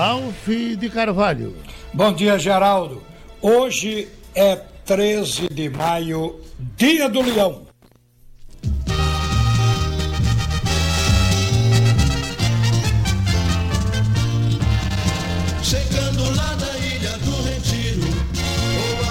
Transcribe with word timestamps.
Ralph 0.00 0.48
de 0.78 0.88
Carvalho. 0.88 1.54
Bom 1.92 2.10
dia, 2.14 2.38
Geraldo. 2.38 3.02
Hoje 3.42 4.08
é 4.34 4.56
13 4.56 5.48
de 5.50 5.68
maio, 5.68 6.40
Dia 6.74 7.06
do 7.06 7.20
Leão. 7.20 7.66
Chegando 15.62 16.34
lá 16.34 16.56
na 16.56 16.78
ilha 16.78 17.18
do 17.18 17.42
Retiro. 17.42 18.08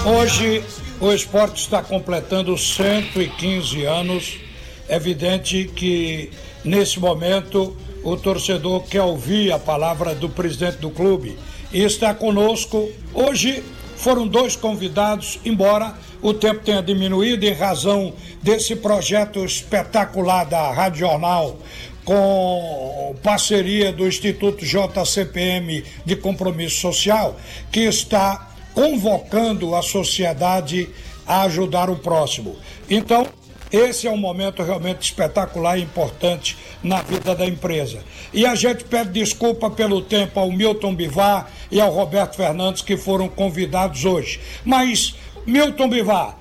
Hoje 0.04 0.64
o 1.00 1.12
esporte 1.12 1.62
está 1.62 1.84
completando 1.84 2.58
115 2.58 3.84
anos. 3.84 4.40
É 4.88 4.96
evidente 4.96 5.70
que 5.72 6.32
nesse 6.64 6.98
momento 6.98 7.76
o 8.02 8.16
torcedor 8.16 8.82
quer 8.84 9.02
ouvir 9.02 9.52
a 9.52 9.58
palavra 9.58 10.14
do 10.14 10.28
presidente 10.28 10.78
do 10.78 10.90
clube 10.90 11.38
e 11.72 11.82
está 11.82 12.14
conosco. 12.14 12.90
Hoje 13.12 13.62
foram 13.96 14.26
dois 14.26 14.56
convidados, 14.56 15.38
embora 15.44 15.94
o 16.22 16.32
tempo 16.32 16.64
tenha 16.64 16.82
diminuído 16.82 17.44
em 17.44 17.52
razão 17.52 18.12
desse 18.42 18.76
projeto 18.76 19.44
espetacular 19.44 20.44
da 20.44 20.72
Rádio 20.72 21.00
Jornal 21.00 21.58
com 22.04 23.14
parceria 23.22 23.92
do 23.92 24.06
Instituto 24.06 24.64
JCPM 24.64 25.84
de 26.04 26.16
Compromisso 26.16 26.80
Social, 26.80 27.38
que 27.70 27.80
está 27.80 28.50
convocando 28.74 29.74
a 29.74 29.82
sociedade 29.82 30.88
a 31.26 31.42
ajudar 31.42 31.90
o 31.90 31.96
próximo. 31.96 32.56
Então, 32.88 33.26
esse 33.72 34.06
é 34.06 34.10
um 34.10 34.16
momento 34.16 34.62
realmente 34.62 35.02
espetacular 35.02 35.78
e 35.78 35.82
importante 35.82 36.58
na 36.82 37.02
vida 37.02 37.34
da 37.34 37.46
empresa. 37.46 38.02
E 38.32 38.44
a 38.44 38.54
gente 38.54 38.84
pede 38.84 39.10
desculpa 39.10 39.70
pelo 39.70 40.02
tempo 40.02 40.40
ao 40.40 40.50
Milton 40.50 40.94
Bivar 40.94 41.48
e 41.70 41.80
ao 41.80 41.90
Roberto 41.90 42.36
Fernandes 42.36 42.82
que 42.82 42.96
foram 42.96 43.28
convidados 43.28 44.04
hoje. 44.04 44.40
Mas, 44.64 45.16
Milton 45.46 45.88
Bivar, 45.88 46.36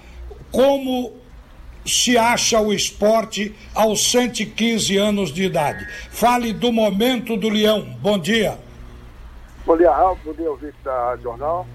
como 0.52 1.14
se 1.86 2.18
acha 2.18 2.60
o 2.60 2.74
esporte 2.74 3.56
aos 3.76 4.12
115 4.12 4.98
anos 4.98 5.32
de 5.32 5.44
idade? 5.44 5.88
Fale 6.10 6.52
do 6.52 6.72
momento 6.72 7.38
do 7.38 7.48
Leão. 7.48 7.82
Bom 8.00 8.18
dia. 8.18 8.58
Bom 9.66 9.78
dia, 9.78 9.92
Ralf. 9.92 10.20
Bom 10.26 10.34
dia, 10.34 10.50
ouvinte 10.50 10.78
da 10.84 11.16
Jornal. 11.18 11.68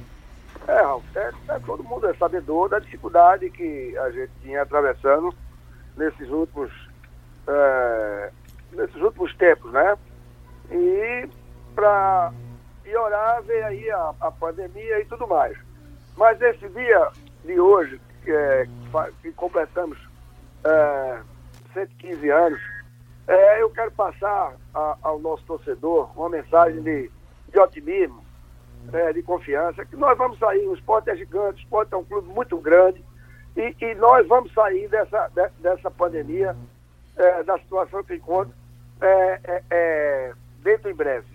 É, 0.66 0.82
Ralf, 0.82 1.04
é, 1.14 1.30
é, 1.48 1.58
todo 1.60 1.84
mundo 1.84 2.08
é 2.08 2.14
sabedor 2.14 2.68
da 2.68 2.80
dificuldade 2.80 3.50
que 3.50 3.96
a 3.98 4.10
gente 4.10 4.30
tinha 4.42 4.62
atravessando 4.62 5.32
nesses 5.96 6.28
últimos, 6.28 6.70
é, 7.46 8.30
nesses 8.72 8.96
últimos 8.96 9.34
tempos, 9.36 9.72
né? 9.72 9.96
E 10.70 11.28
para 11.74 12.32
piorar 12.82 13.42
veio 13.42 13.66
aí 13.66 13.90
a, 13.90 14.14
a 14.20 14.30
pandemia 14.30 15.00
e 15.00 15.04
tudo 15.06 15.26
mais. 15.26 15.56
Mas 16.16 16.40
esse 16.40 16.68
dia 16.68 17.10
de 17.44 17.58
hoje, 17.58 18.00
que, 18.22 18.30
é, 18.30 18.68
que 19.20 19.32
completamos 19.32 19.98
é, 20.64 21.20
115 21.72 22.30
anos, 22.30 22.60
é, 23.26 23.62
eu 23.62 23.70
quero 23.70 23.90
passar 23.92 24.54
a, 24.74 24.96
ao 25.02 25.18
nosso 25.18 25.44
torcedor 25.44 26.10
uma 26.16 26.28
mensagem 26.28 26.82
de, 26.82 27.10
de 27.50 27.58
otimismo, 27.58 28.22
é, 28.92 29.12
de 29.12 29.22
confiança, 29.22 29.84
que 29.84 29.96
nós 29.96 30.16
vamos 30.16 30.38
sair, 30.38 30.66
o 30.68 30.74
esporte 30.74 31.10
é 31.10 31.16
gigante, 31.16 31.62
o 31.62 31.64
esporte 31.64 31.94
é 31.94 31.96
um 31.96 32.04
clube 32.04 32.28
muito 32.28 32.58
grande, 32.58 33.02
e, 33.56 33.74
e 33.80 33.94
nós 33.94 34.26
vamos 34.26 34.52
sair 34.52 34.88
dessa, 34.88 35.28
de, 35.34 35.48
dessa 35.60 35.90
pandemia, 35.90 36.56
é, 37.16 37.42
da 37.44 37.58
situação 37.58 38.02
que 38.02 38.14
encontra, 38.14 38.52
é, 39.00 39.40
é, 39.44 39.62
é, 39.70 40.32
dentro 40.62 40.90
em 40.90 40.94
breve. 40.94 41.26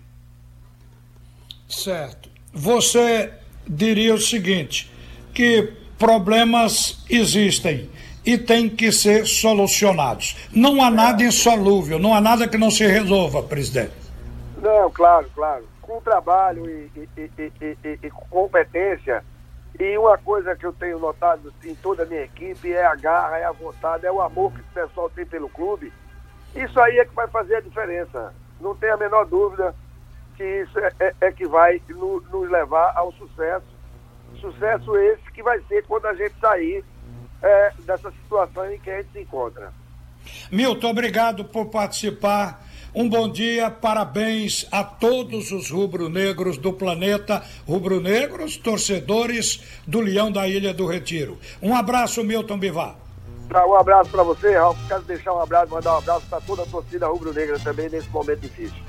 Certo. 1.68 2.28
Você 2.52 3.32
diria 3.66 4.14
o 4.14 4.18
seguinte, 4.18 4.90
que 5.32 5.72
problemas 5.98 7.04
existem 7.08 7.88
e 8.24 8.36
têm 8.36 8.68
que 8.68 8.90
ser 8.92 9.26
solucionados. 9.26 10.36
Não 10.54 10.82
há 10.82 10.90
nada 10.90 11.22
insolúvel, 11.22 11.98
não 11.98 12.14
há 12.14 12.20
nada 12.20 12.48
que 12.48 12.58
não 12.58 12.70
se 12.70 12.86
resolva, 12.86 13.42
presidente. 13.42 13.92
Não, 14.60 14.90
claro, 14.90 15.30
claro. 15.34 15.64
Com 15.80 16.00
trabalho 16.00 16.68
e, 16.68 17.08
e, 17.16 17.30
e, 17.38 17.98
e, 18.02 18.10
com 18.10 18.26
competência. 18.28 19.24
E 19.80 19.96
uma 19.96 20.18
coisa 20.18 20.54
que 20.54 20.66
eu 20.66 20.74
tenho 20.74 20.98
notado 20.98 21.54
em 21.64 21.74
toda 21.74 22.02
a 22.02 22.06
minha 22.06 22.20
equipe 22.20 22.70
é 22.70 22.84
a 22.84 22.94
garra, 22.94 23.38
é 23.38 23.44
a 23.44 23.52
vontade, 23.52 24.04
é 24.04 24.12
o 24.12 24.20
amor 24.20 24.52
que 24.52 24.60
o 24.60 24.74
pessoal 24.74 25.08
tem 25.08 25.24
pelo 25.24 25.48
clube. 25.48 25.90
Isso 26.54 26.78
aí 26.78 26.98
é 26.98 27.04
que 27.06 27.14
vai 27.14 27.26
fazer 27.28 27.56
a 27.56 27.60
diferença. 27.60 28.34
Não 28.60 28.76
tem 28.76 28.90
a 28.90 28.96
menor 28.98 29.24
dúvida 29.24 29.74
que 30.36 30.44
isso 30.44 30.78
é, 30.78 30.92
é, 31.00 31.14
é 31.22 31.32
que 31.32 31.48
vai 31.48 31.80
no, 31.88 32.20
nos 32.20 32.50
levar 32.50 32.92
ao 32.94 33.10
sucesso. 33.12 33.64
Sucesso 34.38 34.94
esse 34.98 35.32
que 35.32 35.42
vai 35.42 35.58
ser 35.62 35.82
quando 35.86 36.04
a 36.04 36.14
gente 36.14 36.38
sair 36.38 36.84
é, 37.42 37.72
dessa 37.78 38.10
situação 38.10 38.70
em 38.70 38.78
que 38.78 38.90
a 38.90 38.98
gente 38.98 39.12
se 39.12 39.20
encontra. 39.20 39.72
Milton, 40.52 40.90
obrigado 40.90 41.42
por 41.46 41.70
participar. 41.70 42.62
Um 42.92 43.08
bom 43.08 43.28
dia, 43.30 43.70
parabéns 43.70 44.66
a 44.72 44.82
todos 44.82 45.52
os 45.52 45.70
rubro-negros 45.70 46.58
do 46.58 46.72
planeta, 46.72 47.40
rubro-negros, 47.64 48.56
torcedores 48.56 49.62
do 49.86 50.00
Leão 50.00 50.32
da 50.32 50.48
Ilha 50.48 50.74
do 50.74 50.86
Retiro. 50.86 51.38
Um 51.62 51.72
abraço, 51.72 52.24
Milton 52.24 52.58
Bivar. 52.58 52.96
Um 53.48 53.74
abraço 53.76 54.10
para 54.10 54.24
você, 54.24 54.56
Ralf. 54.56 54.76
Quero 54.88 55.02
deixar 55.02 55.32
um 55.34 55.40
abraço, 55.40 55.70
mandar 55.70 55.94
um 55.94 55.98
abraço 55.98 56.26
para 56.28 56.40
toda 56.40 56.62
a 56.62 56.66
torcida 56.66 57.06
rubro-negra 57.06 57.60
também 57.60 57.88
nesse 57.88 58.08
momento 58.08 58.40
difícil. 58.40 58.82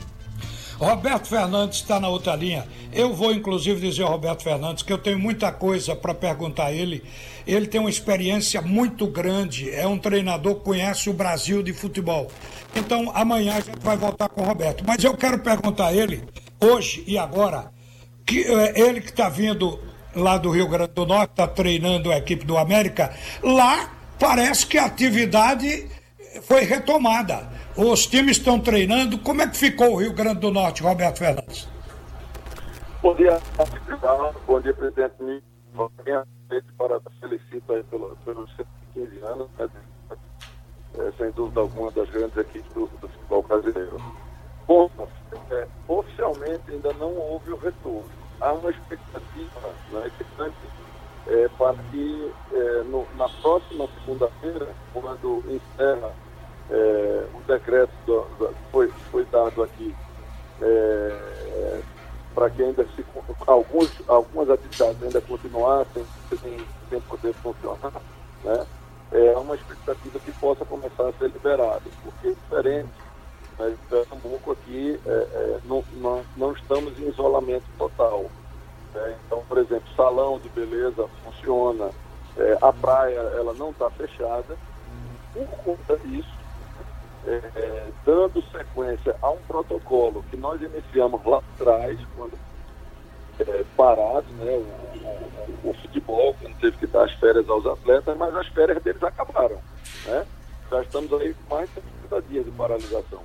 Roberto 0.81 1.27
Fernandes 1.27 1.77
está 1.77 1.99
na 1.99 2.09
outra 2.09 2.35
linha. 2.35 2.67
Eu 2.91 3.13
vou, 3.13 3.31
inclusive, 3.31 3.79
dizer 3.79 4.01
ao 4.01 4.09
Roberto 4.09 4.41
Fernandes 4.41 4.81
que 4.81 4.91
eu 4.91 4.97
tenho 4.97 5.19
muita 5.19 5.51
coisa 5.51 5.95
para 5.95 6.11
perguntar 6.11 6.65
a 6.65 6.71
ele. 6.71 7.03
Ele 7.45 7.67
tem 7.67 7.79
uma 7.79 7.89
experiência 7.89 8.63
muito 8.63 9.05
grande, 9.05 9.69
é 9.69 9.85
um 9.85 9.99
treinador 9.99 10.55
que 10.55 10.61
conhece 10.61 11.07
o 11.07 11.13
Brasil 11.13 11.61
de 11.61 11.71
futebol. 11.71 12.31
Então, 12.75 13.11
amanhã 13.13 13.57
a 13.57 13.59
gente 13.59 13.79
vai 13.79 13.95
voltar 13.95 14.27
com 14.29 14.41
o 14.41 14.43
Roberto. 14.43 14.83
Mas 14.83 15.03
eu 15.03 15.15
quero 15.15 15.37
perguntar 15.37 15.87
a 15.87 15.93
ele, 15.93 16.23
hoje 16.59 17.03
e 17.05 17.15
agora, 17.15 17.71
que 18.25 18.41
é, 18.41 18.79
ele 18.81 19.01
que 19.01 19.11
está 19.11 19.29
vindo 19.29 19.79
lá 20.15 20.39
do 20.39 20.49
Rio 20.49 20.67
Grande 20.67 20.93
do 20.93 21.05
Norte, 21.05 21.29
está 21.29 21.45
treinando 21.45 22.11
a 22.11 22.17
equipe 22.17 22.43
do 22.43 22.57
América, 22.57 23.15
lá 23.43 23.91
parece 24.17 24.65
que 24.65 24.79
a 24.79 24.85
atividade 24.85 25.87
foi 26.41 26.63
retomada. 26.63 27.50
Os 27.75 28.05
times 28.05 28.37
estão 28.37 28.59
treinando. 28.59 29.17
Como 29.19 29.41
é 29.41 29.47
que 29.47 29.57
ficou 29.57 29.93
o 29.93 29.95
Rio 29.97 30.13
Grande 30.13 30.39
do 30.39 30.51
Norte, 30.51 30.83
Roberto 30.83 31.19
Fernandes? 31.19 31.67
Bom 33.01 33.15
dia, 33.15 33.39
bom 34.45 34.59
dia, 34.59 34.73
presidente. 34.73 35.43
Para 36.77 36.99
felicito 37.19 37.73
aí 37.73 37.83
pelo, 37.83 38.15
pelos 38.25 38.49
115 38.93 39.19
anos, 39.23 39.47
né? 39.57 39.69
é, 40.99 41.11
sem 41.17 41.31
dúvida 41.31 41.61
alguma, 41.61 41.91
das 41.91 42.09
grandes 42.09 42.35
equipes 42.37 42.71
do, 42.73 42.87
do 42.99 43.07
futebol 43.07 43.43
brasileiro. 43.43 43.97
Bom, 44.67 44.89
é, 45.51 45.67
oficialmente 45.87 46.63
ainda 46.69 46.93
não 46.93 47.15
houve 47.15 47.51
o 47.51 47.57
retorno. 47.57 48.09
Há 48.41 48.53
uma 48.53 48.69
expectativa 48.69 49.73
né, 49.91 50.11
é, 51.27 51.47
para 51.57 51.75
que 51.91 52.31
é, 52.51 52.83
no, 52.83 53.07
na 53.15 53.29
próxima 53.29 53.87
segunda-feira, 53.99 54.67
quando 54.93 55.43
encerra 55.47 56.13
é, 56.69 57.25
o 57.33 57.41
decreto 57.47 57.91
do, 58.05 58.21
do, 58.37 58.55
foi, 58.71 58.87
foi 59.11 59.25
dado 59.25 59.63
aqui 59.63 59.95
é, 60.61 61.81
para 62.33 62.49
que 62.49 62.63
ainda 62.63 62.85
se, 62.95 63.05
alguns, 63.45 63.91
algumas 64.07 64.49
atividades 64.49 65.03
ainda 65.03 65.21
continuassem 65.21 66.05
sem, 66.29 66.57
sem 66.89 67.01
poder 67.01 67.33
funcionar, 67.33 68.01
né? 68.43 68.65
é 69.11 69.37
uma 69.37 69.55
expectativa 69.55 70.19
que 70.19 70.31
possa 70.33 70.63
começar 70.65 71.09
a 71.09 71.13
ser 71.13 71.29
liberado, 71.29 71.83
porque 72.03 72.29
é 72.29 72.31
diferente. 72.31 72.89
Mas 73.59 73.77
Pernambuco 73.89 74.53
aqui 74.53 74.99
é, 75.05 75.09
é, 75.09 75.59
não, 75.65 75.83
não, 75.93 76.23
não 76.37 76.53
estamos 76.53 76.97
em 76.97 77.09
isolamento 77.09 77.65
total. 77.77 78.25
Né? 78.93 79.17
Então, 79.25 79.43
por 79.47 79.57
exemplo, 79.57 79.83
salão 79.95 80.39
de 80.39 80.49
beleza 80.49 81.07
funciona, 81.23 81.91
é, 82.37 82.57
a 82.61 82.71
praia 82.71 83.19
ela 83.19 83.53
não 83.53 83.71
está 83.71 83.89
fechada. 83.91 84.57
Por 85.33 85.47
conta 85.63 85.97
disso, 85.97 86.29
é, 87.33 87.87
dando 88.05 88.41
sequência 88.51 89.15
a 89.21 89.29
um 89.31 89.41
protocolo 89.47 90.23
que 90.29 90.37
nós 90.37 90.61
iniciamos 90.61 91.23
lá 91.25 91.41
atrás, 91.55 91.99
quando 92.15 92.37
é, 93.39 93.63
parado, 93.75 94.27
né, 94.33 94.51
o, 94.51 95.67
o, 95.67 95.69
o, 95.69 95.73
futebol, 95.75 96.35
quando 96.39 96.55
teve 96.59 96.77
que 96.77 96.87
dar 96.87 97.05
as 97.05 97.13
férias 97.13 97.49
aos 97.49 97.65
atletas, 97.65 98.17
mas 98.17 98.35
as 98.35 98.47
férias 98.47 98.81
deles 98.83 99.01
acabaram. 99.03 99.59
Né? 100.05 100.25
Já 100.69 100.81
estamos 100.81 101.11
aí 101.13 101.33
com 101.33 101.55
mais 101.55 101.69
de 101.69 101.81
30 102.09 102.21
dias 102.23 102.45
de 102.45 102.51
paralisação. 102.51 103.21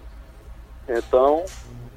Então, 0.89 1.45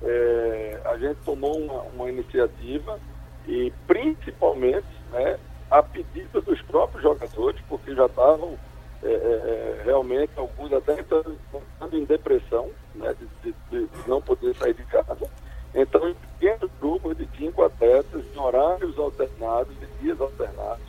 é, 0.01 0.81
a 0.85 0.97
gente 0.97 1.17
tomou 1.23 1.57
uma, 1.57 1.81
uma 1.83 2.09
iniciativa 2.09 2.99
e 3.47 3.71
principalmente 3.87 4.87
né, 5.11 5.39
a 5.69 5.83
pedido 5.83 6.41
dos 6.41 6.61
próprios 6.63 7.03
jogadores, 7.03 7.61
porque 7.67 7.93
já 7.93 8.05
estavam 8.05 8.57
é, 9.01 9.07
é, 9.07 9.11
é, 9.11 9.81
realmente 9.85 10.31
alguns 10.35 10.73
até 10.73 10.99
entrando, 10.99 11.37
em 11.93 12.05
depressão, 12.05 12.69
né, 12.95 13.15
de, 13.43 13.53
de, 13.71 13.87
de, 13.87 14.09
não 14.09 14.21
poder 14.21 14.55
sair 14.55 14.73
de 14.73 14.83
casa. 14.83 15.29
Então, 15.73 16.09
em 16.09 16.13
pequenos 16.13 16.69
grupos 16.81 17.17
de 17.17 17.27
cinco 17.37 17.63
atletas, 17.63 18.23
em 18.35 18.39
horários 18.39 18.97
alternados, 18.97 19.73
em 19.81 20.03
dias 20.03 20.19
alternados, 20.19 20.83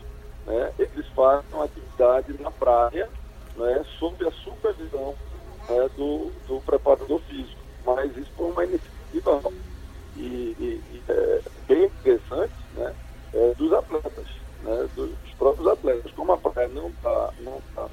né, 0.46 0.72
eles 0.78 1.06
fazem 1.08 1.62
atividade 1.62 2.42
na 2.42 2.50
praia, 2.50 3.08
né, 3.56 3.84
sob 3.98 4.26
a 4.26 4.32
supervisão 4.32 5.14
né, 5.68 5.88
do, 5.96 6.32
do 6.48 6.60
preparador 6.62 7.20
físico. 7.28 7.60
Mas 7.84 8.16
isso 8.16 8.30
foi 8.36 8.50
uma 8.50 8.64
iniciativa 8.64 9.52
e, 10.16 10.20
e, 10.58 10.82
e 10.92 11.02
é, 11.08 11.42
bem 11.68 11.84
interessante 11.84 12.52
né, 12.74 12.94
é, 13.32 13.54
dos 13.54 13.72
atletas, 13.72 14.26
né, 14.62 14.88
dos 14.94 15.10
próprios 15.38 15.68
atletas. 15.68 16.12
Como 16.12 16.32
a 16.32 16.36
praia 16.36 16.68
não 16.68 16.88
está 16.88 17.32
não 17.40 17.60
tá 17.74 17.88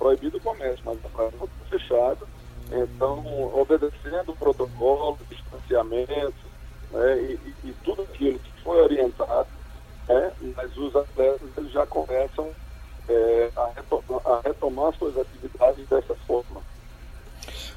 proibido 0.00 0.38
o 0.38 0.40
comércio, 0.40 0.80
mas 0.82 0.98
a 1.04 1.08
praia 1.10 1.30
não 1.38 1.44
está 1.44 1.78
fechada, 1.78 2.26
então, 2.72 3.52
obedecendo 3.54 4.32
o 4.32 4.36
protocolo, 4.36 5.18
distanciamento 5.28 6.32
né, 6.90 7.18
e, 7.18 7.40
e, 7.64 7.74
tudo 7.84 8.02
aquilo 8.02 8.38
que 8.38 8.62
foi 8.62 8.80
orientado, 8.80 9.48
né, 10.08 10.32
mas 10.56 10.74
os 10.76 10.96
atletas 10.96 11.48
eles 11.56 11.70
já 11.70 11.86
começam 11.86 12.50
é, 13.08 13.50
a, 13.54 13.70
retomar, 13.76 14.20
a 14.24 14.40
retomar 14.42 14.94
suas 14.96 15.18
atividades 15.18 15.86
dessa 15.86 16.14
forma. 16.26 16.62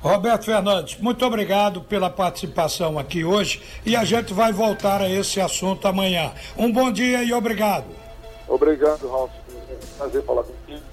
Roberto 0.01 0.45
Fernandes, 0.45 0.97
muito 0.99 1.25
obrigado 1.25 1.81
pela 1.81 2.09
participação 2.09 2.99
aqui 2.99 3.25
hoje 3.25 3.61
e 3.85 3.95
a 3.95 4.03
gente 4.03 4.33
vai 4.33 4.51
voltar 4.51 5.01
a 5.01 5.09
esse 5.09 5.41
assunto 5.41 5.87
amanhã. 5.87 6.33
Um 6.57 6.71
bom 6.71 6.91
dia 6.91 7.23
e 7.23 7.33
obrigado. 7.33 7.85
Obrigado, 8.47 9.09
Ralf. 9.09 9.31
Prazer 9.97 10.23
falar 10.23 10.43
contigo. 10.43 10.83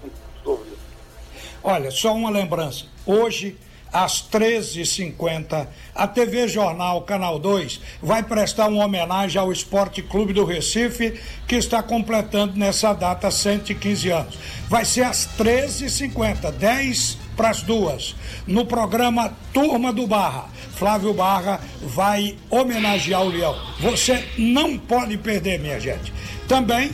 Olha, 1.62 1.90
só 1.90 2.14
uma 2.14 2.30
lembrança. 2.30 2.86
Hoje 3.04 3.56
às 3.92 4.22
13h50, 4.22 5.66
a 5.94 6.06
TV 6.06 6.46
Jornal 6.46 7.02
Canal 7.02 7.38
2 7.38 7.80
vai 8.00 8.22
prestar 8.22 8.68
uma 8.68 8.84
homenagem 8.84 9.40
ao 9.40 9.50
Esporte 9.50 10.00
Clube 10.00 10.32
do 10.32 10.44
Recife, 10.44 11.20
que 11.46 11.56
está 11.56 11.82
completando 11.82 12.56
nessa 12.56 12.92
data 12.92 13.30
115 13.30 14.10
anos. 14.10 14.38
Vai 14.68 14.84
ser 14.84 15.02
às 15.02 15.28
13h50, 15.36 16.52
10 16.52 17.18
para 17.36 17.50
as 17.50 17.62
duas, 17.62 18.14
no 18.46 18.64
programa 18.64 19.34
Turma 19.52 19.92
do 19.92 20.06
Barra. 20.06 20.48
Flávio 20.76 21.12
Barra 21.12 21.60
vai 21.82 22.36
homenagear 22.48 23.22
o 23.22 23.28
Leão. 23.28 23.56
Você 23.80 24.24
não 24.38 24.78
pode 24.78 25.18
perder, 25.18 25.58
minha 25.58 25.80
gente. 25.80 26.12
Também 26.46 26.90